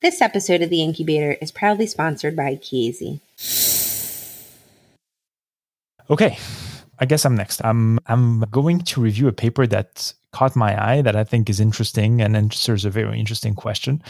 [0.00, 3.18] This episode of The Incubator is proudly sponsored by Chiesi.
[6.08, 6.38] Okay,
[7.00, 7.60] I guess I'm next.
[7.64, 11.58] I'm I'm going to review a paper that caught my eye that I think is
[11.58, 14.00] interesting and answers a very interesting question.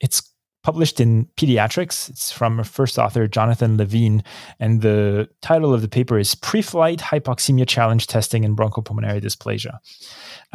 [0.00, 0.22] It's
[0.62, 2.08] published in Pediatrics.
[2.08, 4.24] It's from first author, Jonathan Levine,
[4.58, 9.78] and the title of the paper is Pre-Flight Hypoxemia Challenge Testing in Bronchopulmonary Dysplasia.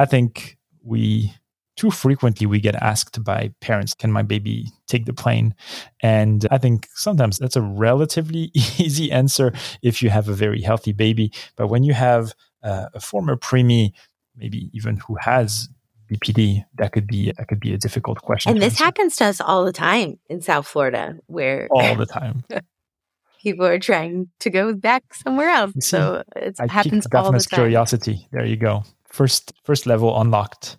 [0.00, 1.32] I think we
[1.80, 5.54] too frequently we get asked by parents, can my baby take the plane?
[6.02, 10.92] And I think sometimes that's a relatively easy answer if you have a very healthy
[10.92, 11.32] baby.
[11.56, 13.92] But when you have uh, a former preemie,
[14.36, 15.70] maybe even who has
[16.12, 18.52] BPD, that could be that could be a difficult question.
[18.52, 18.84] And this answer.
[18.84, 22.44] happens to us all the time in South Florida, where all the time.
[23.42, 25.72] people are trying to go back somewhere else.
[25.80, 27.56] So it happens all the time.
[27.56, 28.28] curiosity.
[28.32, 28.84] There you go.
[29.08, 30.76] First first level unlocked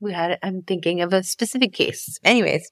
[0.00, 2.70] we had i'm thinking of a specific case anyways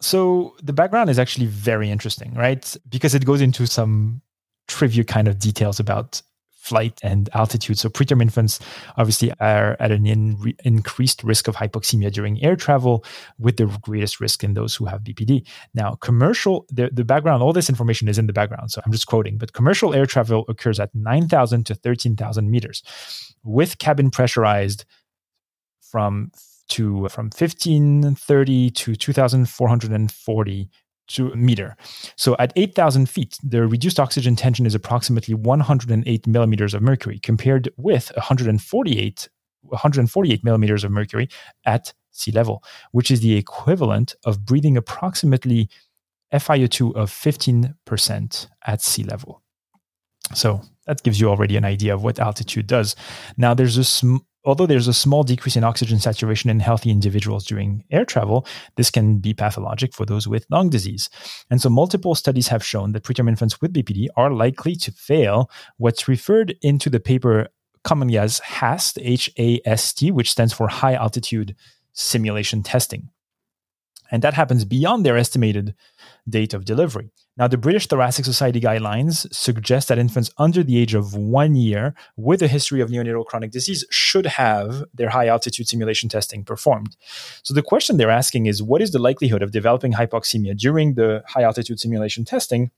[0.00, 4.20] so the background is actually very interesting right because it goes into some
[4.68, 6.22] trivia kind of details about
[6.62, 7.76] flight and altitude.
[7.76, 8.60] So preterm infants
[8.96, 13.04] obviously are at an in, increased risk of hypoxemia during air travel,
[13.36, 15.44] with the greatest risk in those who have BPD.
[15.74, 19.08] Now, commercial the, the background, all this information is in the background, so I'm just
[19.08, 19.38] quoting.
[19.38, 22.84] But commercial air travel occurs at 9,000 to 13,000 meters,
[23.42, 24.84] with cabin pressurized
[25.92, 26.32] from
[26.70, 30.70] to from 1530 to 2440
[31.08, 31.76] to meter.
[32.16, 37.68] So at 8,000 feet, the reduced oxygen tension is approximately 108 millimeters of mercury, compared
[37.76, 39.28] with 148
[39.64, 41.28] 148 millimeters of mercury
[41.64, 45.68] at sea level, which is the equivalent of breathing approximately
[46.32, 49.42] FiO2 of 15% at sea level.
[50.34, 52.96] So that gives you already an idea of what altitude does.
[53.36, 53.84] Now, there's a
[54.44, 58.90] although there's a small decrease in oxygen saturation in healthy individuals during air travel, this
[58.90, 61.08] can be pathologic for those with lung disease.
[61.50, 65.50] And so multiple studies have shown that preterm infants with BPD are likely to fail
[65.78, 67.48] what's referred into the paper
[67.84, 71.56] commonly as HAST, H-A-S-T, which stands for high altitude
[71.92, 73.08] simulation testing.
[74.10, 75.74] And that happens beyond their estimated
[76.28, 77.10] date of delivery.
[77.38, 81.94] Now, the British Thoracic Society guidelines suggest that infants under the age of one year
[82.16, 86.94] with a history of neonatal chronic disease should have their high altitude simulation testing performed.
[87.42, 91.22] So, the question they're asking is what is the likelihood of developing hypoxemia during the
[91.26, 92.70] high altitude simulation testing?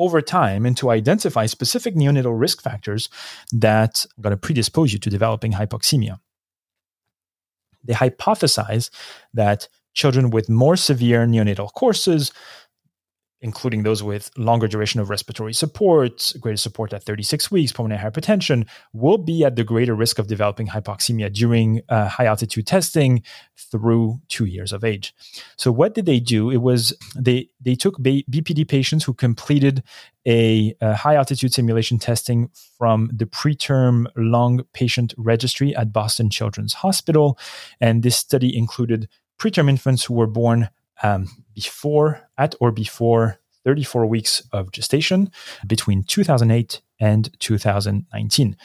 [0.00, 3.08] Over time, and to identify specific neonatal risk factors
[3.50, 6.20] that are going to predispose you to developing hypoxemia.
[7.82, 8.90] They hypothesize
[9.34, 12.30] that children with more severe neonatal courses
[13.40, 18.66] including those with longer duration of respiratory support, greater support at 36 weeks, pulmonary hypertension,
[18.92, 23.22] will be at the greater risk of developing hypoxemia during uh, high altitude testing
[23.56, 25.14] through two years of age.
[25.56, 26.50] So, what did they do?
[26.50, 29.82] It was they they took BPD patients who completed
[30.26, 36.74] a, a high altitude simulation testing from the preterm lung patient registry at Boston Children's
[36.74, 37.38] Hospital,
[37.80, 40.68] and this study included preterm infants who were born
[41.02, 45.30] um, before, at or before 34 weeks of gestation
[45.66, 48.56] between 2008 and 2019.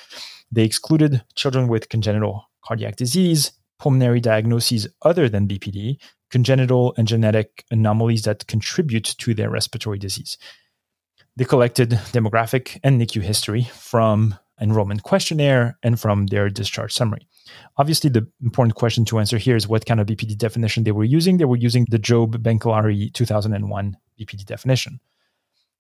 [0.52, 5.98] They excluded children with congenital cardiac disease, pulmonary diagnoses other than BPD,
[6.32, 10.38] congenital and genetic anomalies that contribute to their respiratory disease.
[11.36, 17.28] They collected demographic and NICU history from enrollment questionnaire and from their discharge summary.
[17.78, 21.04] Obviously, the important question to answer here is what kind of BPD definition they were
[21.04, 21.38] using.
[21.38, 25.00] They were using the Jobe Bancalari 2001 BPD definition.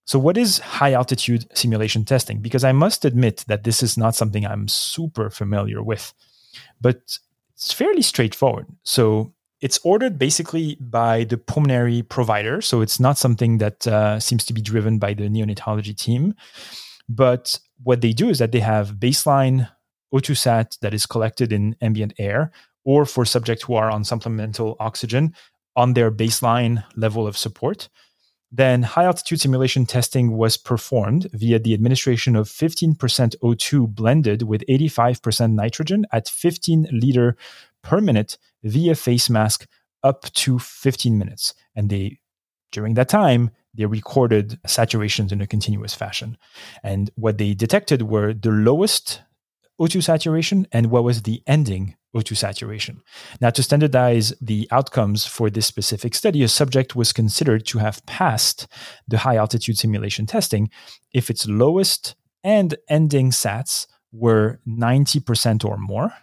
[0.05, 2.39] So, what is high altitude simulation testing?
[2.39, 6.13] Because I must admit that this is not something I'm super familiar with,
[6.81, 7.17] but
[7.55, 8.67] it's fairly straightforward.
[8.83, 12.59] So, it's ordered basically by the pulmonary provider.
[12.59, 16.35] So, it's not something that uh, seems to be driven by the neonatology team.
[17.07, 19.69] But what they do is that they have baseline
[20.13, 22.51] O2 sat that is collected in ambient air,
[22.85, 25.33] or for subjects who are on supplemental oxygen
[25.75, 27.89] on their baseline level of support.
[28.51, 32.95] Then high altitude simulation testing was performed via the administration of 15%
[33.41, 37.35] O2 blended with 85% nitrogen at 15 liter
[37.81, 39.67] per minute via face mask
[40.03, 41.55] up to 15 minutes.
[41.75, 42.19] And they,
[42.71, 46.37] during that time, they recorded saturations in a continuous fashion.
[46.83, 49.21] And what they detected were the lowest
[49.79, 53.01] O2 saturation and what was the ending O2 saturation.
[53.41, 58.05] Now, to standardize the outcomes for this specific study, a subject was considered to have
[58.05, 58.67] passed
[59.07, 60.69] the high altitude simulation testing
[61.11, 66.13] if its lowest and ending SATs were 90% or more,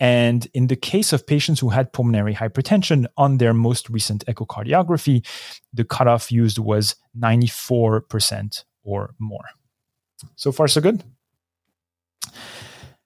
[0.00, 5.24] And in the case of patients who had pulmonary hypertension on their most recent echocardiography,
[5.74, 9.44] the cutoff used was 94% or more.
[10.36, 11.04] So far, so good.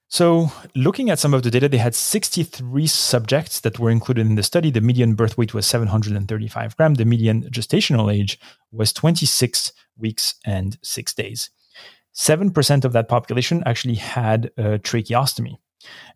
[0.07, 4.35] So, looking at some of the data, they had 63 subjects that were included in
[4.35, 4.71] the study.
[4.71, 6.97] The median birth weight was 735 grams.
[6.97, 8.39] The median gestational age
[8.71, 11.49] was 26 weeks and six days.
[12.15, 15.57] 7% of that population actually had a tracheostomy.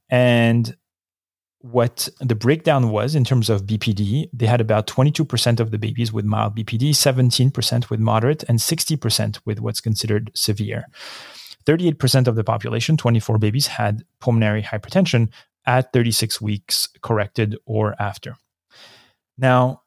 [0.09, 0.77] And
[1.61, 6.13] what the breakdown was in terms of BPD, they had about 22% of the babies
[6.13, 10.85] with mild BPD, 17% with moderate, and 60% with what's considered severe.
[11.69, 15.29] 38% of the population, 24 babies, had pulmonary hypertension
[15.67, 18.35] at 36 weeks, corrected or after.
[19.37, 19.83] Now,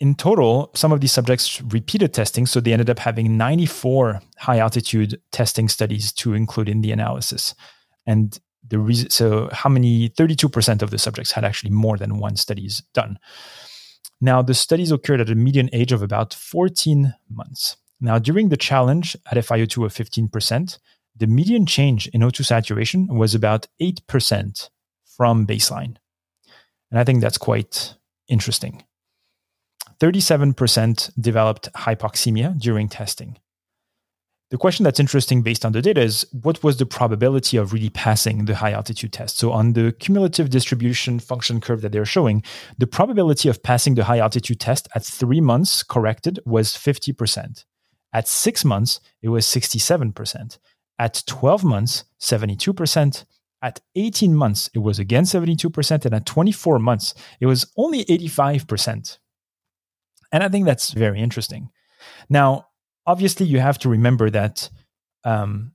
[0.00, 4.58] in total, some of these subjects repeated testing, so they ended up having 94 high
[4.58, 7.54] altitude testing studies to include in the analysis.
[8.06, 8.38] And
[8.68, 10.10] the reason, so how many?
[10.10, 13.18] 32% of the subjects had actually more than one studies done.
[14.20, 17.76] Now, the studies occurred at a median age of about 14 months.
[17.98, 20.78] Now, during the challenge at FiO2 of 15%,
[21.16, 24.70] the median change in O2 saturation was about 8%
[25.16, 25.96] from baseline.
[26.90, 27.94] And I think that's quite
[28.28, 28.84] interesting.
[30.00, 33.38] 37% developed hypoxemia during testing.
[34.50, 37.90] The question that's interesting based on the data is what was the probability of really
[37.90, 39.38] passing the high altitude test?
[39.38, 42.42] So, on the cumulative distribution function curve that they're showing,
[42.78, 47.64] the probability of passing the high altitude test at three months corrected was 50%.
[48.12, 50.58] At six months, it was 67%.
[50.98, 53.24] At 12 months, 72%.
[53.62, 56.04] At 18 months, it was again 72%.
[56.04, 59.18] And at 24 months, it was only 85%.
[60.32, 61.70] And I think that's very interesting.
[62.28, 62.66] Now,
[63.06, 64.68] obviously, you have to remember that
[65.24, 65.72] um,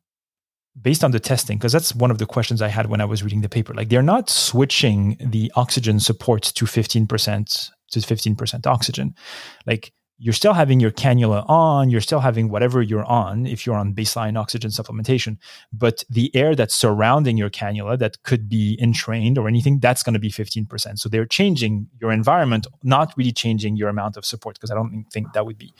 [0.80, 3.24] based on the testing, because that's one of the questions I had when I was
[3.24, 3.74] reading the paper.
[3.74, 9.16] Like, they're not switching the oxygen support to 15% to 15% oxygen.
[9.66, 13.78] Like, you're still having your cannula on, you're still having whatever you're on if you're
[13.78, 15.38] on baseline oxygen supplementation.
[15.72, 20.14] But the air that's surrounding your cannula that could be entrained or anything, that's going
[20.14, 21.00] to be 15%.
[21.00, 25.06] So they're changing your environment, not really changing your amount of support, because I don't
[25.12, 25.74] think that would be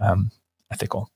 [0.00, 0.30] um,
[0.72, 1.10] ethical.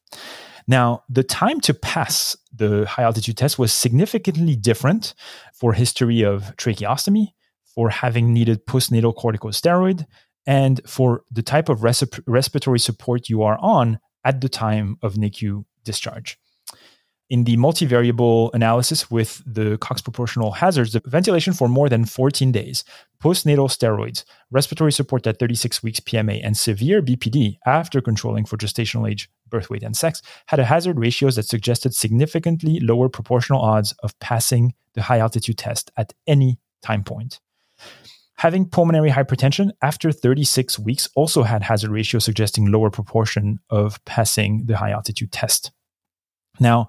[0.66, 5.14] Now, the time to pass the high altitude test was significantly different
[5.54, 7.28] for history of tracheostomy,
[7.64, 10.06] for having needed postnatal corticosteroid,
[10.50, 15.14] and for the type of res- respiratory support you are on at the time of
[15.14, 16.38] NICU discharge.
[17.28, 22.50] In the multivariable analysis with the Cox proportional hazards, the ventilation for more than 14
[22.50, 22.82] days,
[23.22, 29.08] postnatal steroids, respiratory support at 36 weeks PMA, and severe BPD after controlling for gestational
[29.08, 33.94] age, birth weight, and sex had a hazard ratios that suggested significantly lower proportional odds
[34.02, 37.38] of passing the high altitude test at any time point.
[38.40, 44.64] Having pulmonary hypertension after 36 weeks also had hazard ratio suggesting lower proportion of passing
[44.64, 45.72] the high altitude test.
[46.58, 46.88] Now,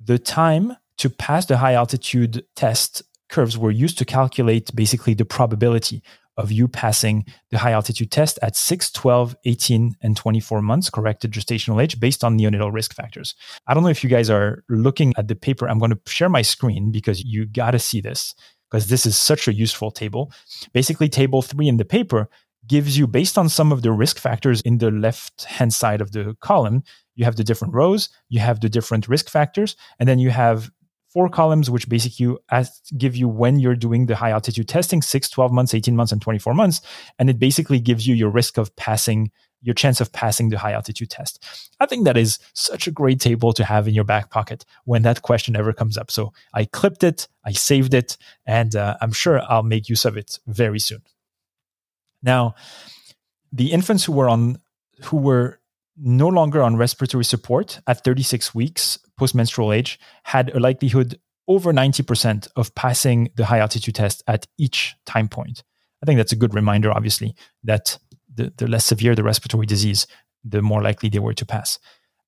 [0.00, 5.24] the time to pass the high altitude test curves were used to calculate basically the
[5.24, 6.00] probability
[6.36, 11.32] of you passing the high altitude test at 6, 12, 18, and 24 months corrected
[11.32, 13.34] gestational age based on neonatal risk factors.
[13.66, 15.68] I don't know if you guys are looking at the paper.
[15.68, 18.36] I'm going to share my screen because you got to see this
[18.70, 20.32] because this is such a useful table.
[20.72, 22.28] Basically, table three in the paper
[22.66, 26.12] gives you, based on some of the risk factors in the left hand side of
[26.12, 26.82] the column,
[27.14, 30.70] you have the different rows, you have the different risk factors, and then you have
[31.12, 32.36] four columns which basically
[32.96, 36.20] give you when you're doing the high altitude testing 6 12 months 18 months and
[36.20, 36.82] 24 months
[37.18, 40.72] and it basically gives you your risk of passing your chance of passing the high
[40.72, 41.44] altitude test.
[41.80, 45.02] I think that is such a great table to have in your back pocket when
[45.02, 46.10] that question ever comes up.
[46.10, 50.16] So I clipped it, I saved it, and uh, I'm sure I'll make use of
[50.16, 51.02] it very soon.
[52.22, 52.54] Now,
[53.52, 54.58] the infants who were on
[55.04, 55.60] who were
[55.96, 62.46] no longer on respiratory support at 36 weeks postmenstrual age had a likelihood over 90%
[62.56, 65.64] of passing the high altitude test at each time point.
[66.02, 67.34] I think that's a good reminder, obviously,
[67.64, 67.98] that
[68.38, 70.06] the, the less severe the respiratory disease,
[70.44, 71.78] the more likely they were to pass.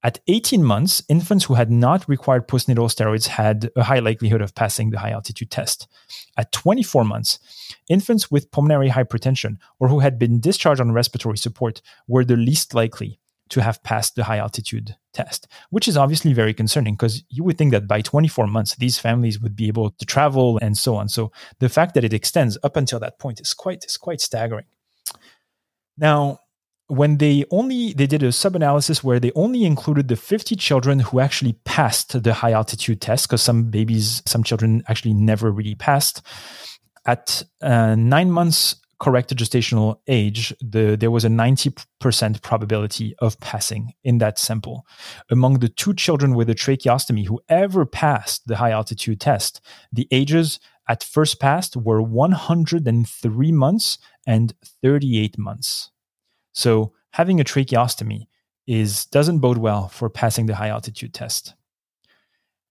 [0.03, 4.55] At 18 months, infants who had not required postnatal steroids had a high likelihood of
[4.55, 5.89] passing the high altitude test.
[6.39, 7.39] At 24 months,
[7.89, 12.75] infants with pulmonary hypertension or who had been discharged on respiratory support were the least
[12.75, 17.45] likely to have passed the high altitude test, which is obviously very concerning because you
[17.45, 20.97] would think that by 24 months, these families would be able to travel and so
[20.97, 21.09] on.
[21.09, 24.67] So the fact that it extends up until that point is quite, is quite staggering.
[26.01, 26.41] Now,
[26.89, 31.21] when they only they did a sub-analysis where they only included the 50 children who
[31.21, 36.23] actually passed the high altitude test because some babies some children actually never really passed
[37.07, 43.95] At uh, nine months corrected gestational age, the, there was a 90% probability of passing
[44.05, 44.87] in that sample.
[45.31, 49.61] Among the two children with a tracheostomy who ever passed the high altitude test,
[49.93, 55.91] the ages at first passed were 103 months and 38 months.
[56.53, 58.27] So having a tracheostomy
[58.67, 61.55] is doesn't bode well for passing the high altitude test.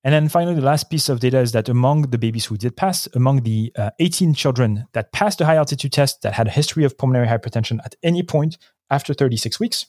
[0.03, 2.77] And then finally, the last piece of data is that among the babies who did
[2.77, 6.51] pass, among the uh, 18 children that passed the high altitude test that had a
[6.51, 8.57] history of pulmonary hypertension at any point
[8.89, 9.87] after 36 weeks,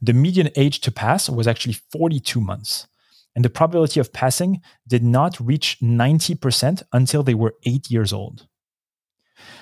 [0.00, 2.88] the median age to pass was actually 42 months.
[3.34, 8.46] And the probability of passing did not reach 90% until they were eight years old.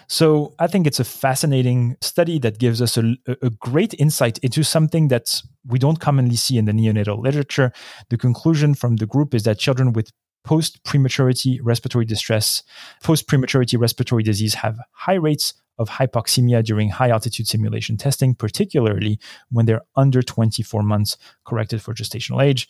[0.09, 4.63] So I think it's a fascinating study that gives us a, a, great insight into
[4.63, 7.73] something that we don't commonly see in the neonatal literature.
[8.09, 10.11] The conclusion from the group is that children with
[10.45, 12.63] post prematurity respiratory distress,
[13.03, 19.19] post prematurity respiratory disease have high rates of hypoxemia during high altitude simulation testing, particularly
[19.51, 22.69] when they're under 24 months corrected for gestational age.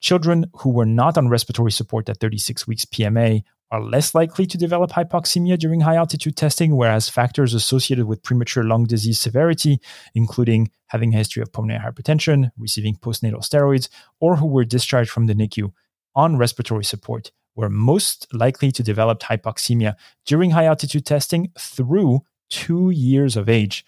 [0.00, 4.56] Children who were not on respiratory support at 36 weeks PMA are less likely to
[4.56, 9.80] develop hypoxemia during high altitude testing, whereas factors associated with premature lung disease severity,
[10.14, 13.88] including having a history of pulmonary hypertension, receiving postnatal steroids,
[14.20, 15.72] or who were discharged from the NICU
[16.14, 19.94] on respiratory support, were most likely to develop hypoxemia
[20.24, 22.20] during high altitude testing through
[22.50, 23.84] two years of age.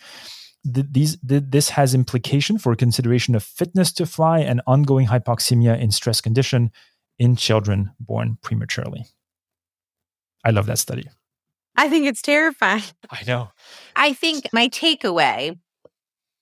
[0.63, 6.21] these, this has implication for consideration of fitness to fly and ongoing hypoxemia in stress
[6.21, 6.71] condition
[7.19, 9.07] in children born prematurely.
[10.45, 11.09] I love that study.
[11.77, 12.83] I think it's terrifying.
[13.11, 13.49] I know.
[13.97, 15.57] I think my takeaway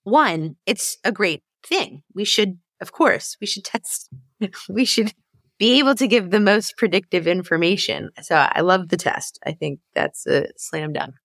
[0.03, 2.03] one, it's a great thing.
[2.13, 4.09] We should, of course, we should test.
[4.69, 5.13] we should
[5.57, 8.09] be able to give the most predictive information.
[8.21, 9.39] So I love the test.
[9.45, 11.15] I think that's a slam dunk.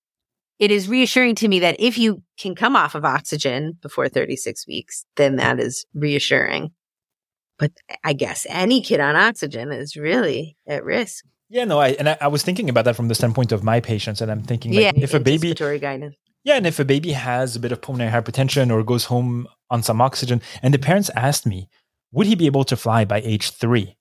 [0.58, 4.66] It is reassuring to me that if you can come off of oxygen before 36
[4.66, 6.70] weeks, then that is reassuring.
[7.58, 7.72] But
[8.04, 11.24] I guess any kid on oxygen is really at risk.
[11.54, 13.78] Yeah, no, I and I, I, was thinking about that from the standpoint of my
[13.78, 16.16] patients, and I'm thinking, like, yeah, if a baby, guidance.
[16.42, 19.80] yeah, and if a baby has a bit of pulmonary hypertension or goes home on
[19.80, 21.68] some oxygen, and the parents asked me,
[22.10, 23.96] would he be able to fly by age three?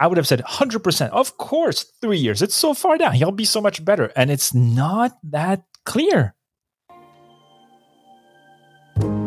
[0.00, 1.10] I would have said 100%.
[1.10, 2.40] Of course, three years.
[2.40, 3.12] It's so far down.
[3.12, 4.10] He'll be so much better.
[4.16, 6.34] And it's not that clear.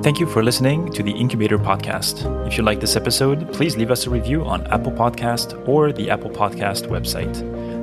[0.06, 2.28] Thank you for listening to the Incubator Podcast.
[2.46, 6.12] If you like this episode, please leave us a review on Apple Podcast or the
[6.12, 7.36] Apple Podcast website.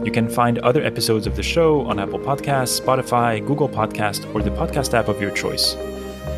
[0.06, 4.40] You can find other episodes of the show on Apple Podcasts, Spotify, Google Podcast, or
[4.40, 5.74] the podcast app of your choice.